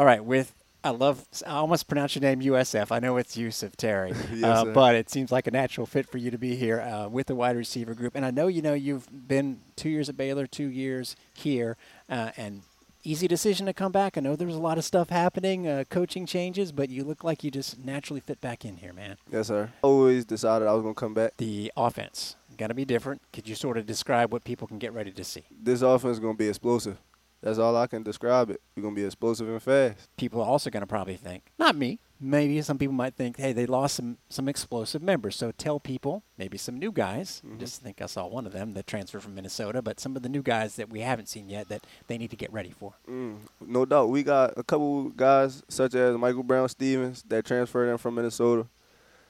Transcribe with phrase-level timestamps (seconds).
[0.00, 2.90] All right, with I love I almost pronounce your name USF.
[2.90, 6.16] I know it's Yusuf Terry, Yes, uh, but it seems like a natural fit for
[6.16, 8.14] you to be here uh, with the wide receiver group.
[8.14, 11.76] And I know you know you've been two years at Baylor, two years here,
[12.08, 12.62] uh, and
[13.04, 14.16] easy decision to come back.
[14.16, 17.44] I know there's a lot of stuff happening, uh, coaching changes, but you look like
[17.44, 19.18] you just naturally fit back in here, man.
[19.30, 19.68] Yes, sir.
[19.82, 21.36] Always decided I was gonna come back.
[21.36, 23.20] The offense gonna be different.
[23.34, 25.44] Could you sort of describe what people can get ready to see?
[25.50, 26.96] This offense is gonna be explosive.
[27.42, 28.60] That's all I can describe it.
[28.76, 30.08] We're gonna be explosive and fast.
[30.16, 33.52] people are also going to probably think, not me, maybe some people might think, hey,
[33.54, 35.36] they lost some, some explosive members.
[35.36, 38.86] So tell people, maybe some new guys, just think I saw one of them that
[38.86, 41.82] transferred from Minnesota, but some of the new guys that we haven't seen yet that
[42.08, 42.92] they need to get ready for.
[43.08, 43.36] Mm,
[43.66, 44.10] no doubt.
[44.10, 48.66] We got a couple guys such as Michael Brown Stephens that transferred in from Minnesota.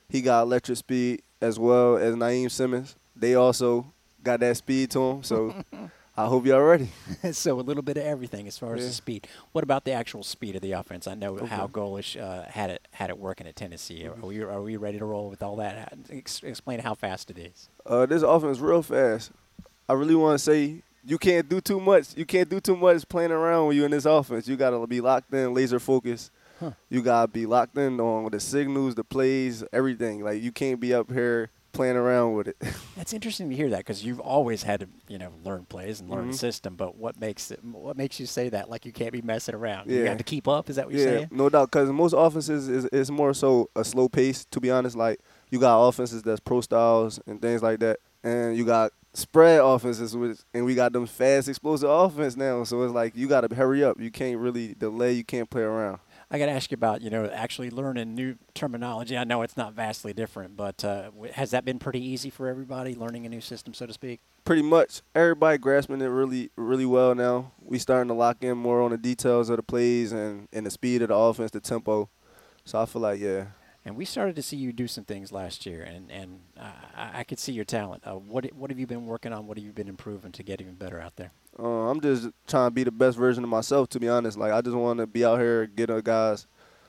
[0.09, 2.97] He got electric speed as well as Naeem Simmons.
[3.15, 3.87] They also
[4.25, 5.23] got that speed to them.
[5.23, 5.55] So
[6.17, 6.91] I hope y'all ready.
[7.33, 8.89] so a little bit of everything as far as Yeah.
[8.89, 9.29] the speed.
[9.53, 11.07] What about the actual speed of the offense?
[11.07, 11.73] I know how Okay.
[11.75, 14.07] Golesh uh, had it had it working at Tennessee.
[14.07, 15.95] Are we are we ready to roll with all that?
[16.11, 17.69] Ex- explain how fast it is.
[17.87, 19.31] Uh, this offense real fast.
[19.89, 22.17] I really want to say you can't do too much.
[22.17, 24.47] You can't do too much playing around when you in this offense.
[24.47, 26.31] You gotta be locked in, laser focused.
[26.59, 26.73] Huh.
[26.91, 30.23] You gotta be locked in on the signals, the plays, everything.
[30.23, 32.57] Like you can't be up here playing around with it.
[32.97, 36.09] That's interesting to hear that because you've always had to, you know, learn plays and
[36.11, 36.39] learn the Mhm.
[36.39, 36.75] system.
[36.77, 37.65] But what makes it?
[37.65, 38.69] What makes you say that?
[38.71, 39.91] Like you can't be messing around.
[39.91, 40.05] You Yeah.
[40.07, 40.69] got to keep up.
[40.71, 41.29] Is that what you're yeah, saying?
[41.31, 41.71] no doubt.
[41.71, 44.45] Because most offenses is is more so a slow pace.
[44.51, 48.57] To be honest, like you got offenses that's pro styles and things like that, and
[48.57, 52.63] you got spread offenses, which and we got them fast, explosive offense now.
[52.65, 54.01] So it's like you got to hurry up.
[54.01, 55.13] You can't really delay.
[55.15, 55.99] You can't play around.
[56.33, 59.19] I got to ask you about, you know, actually learning new terminology.
[59.19, 62.95] I know it's not vastly different, but uh, has that been pretty easy for everybody
[62.95, 64.21] learning a new system, so to speak?
[64.45, 67.51] Pretty much everybody grasping it really, really well now.
[67.61, 70.71] We starting to lock in more on the details of the plays and, and the
[70.71, 72.09] speed of the offense, the tempo.
[72.65, 73.47] So I feel like yeah,
[73.85, 77.21] And we started to see you do some things last year, and and uh, I,
[77.21, 78.03] I could see your talent.
[78.07, 79.47] Uh, what what have you been working on?
[79.47, 81.33] What have you been improving to get even better out there?
[81.59, 83.89] Uh, I'm just trying to be the best version of myself.
[83.91, 86.47] To be honest, like I just want to be out here, get the guys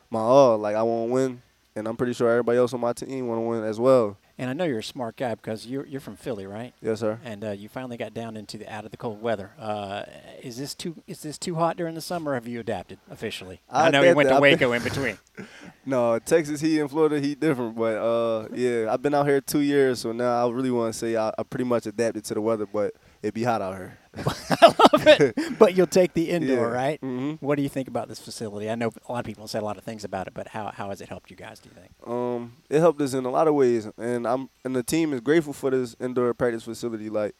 [0.09, 0.57] my all.
[0.57, 1.41] Like I want to win,
[1.77, 4.17] and I'm pretty sure everybody else on my team want to win as well.
[4.37, 6.73] And I know you're a smart guy because you're you're from Philly, right?
[6.81, 7.19] Yes, sir.
[7.23, 9.51] and uh, you finally got down into the out of the cold weather.
[9.57, 10.03] Uh,
[10.41, 12.31] is this too is this too hot during the summer?
[12.31, 13.61] Or have you adapted officially?
[13.69, 14.39] I, I know you went to.
[14.39, 15.17] Waco in between.
[15.83, 19.61] No, Texas heat and Florida heat different, but uh, yeah, I've been out here two
[19.61, 22.41] years, so now I really want to say I, I pretty much adapted to the
[22.41, 22.93] weather, but
[23.23, 23.97] it be hot out here.
[24.15, 25.35] I Love it.
[25.57, 26.75] But you'll take the indoor, Yeah.
[26.75, 27.01] right?
[27.01, 27.37] Mhm.
[27.41, 28.69] What do you think about this facility?
[28.69, 30.69] I know a lot of people said a lot of things about it, but how,
[30.71, 31.59] how has it helped you guys?
[31.59, 31.91] Do you think?
[32.05, 35.21] Um, it helped us in a lot of ways, and I'm and the team is
[35.21, 37.09] grateful for this indoor practice facility.
[37.09, 37.33] Like,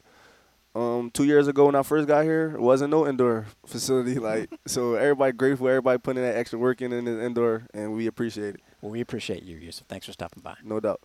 [0.74, 4.16] um, two years ago when I first got here, it wasn't no indoor facility.
[4.18, 8.06] Like, so everybody grateful, everybody putting that extra work in in the indoor, and we
[8.06, 9.86] appreciate it, Well, we appreciate you, Yusuf.
[9.88, 10.56] Thanks for stopping by.
[10.64, 11.00] no doubt.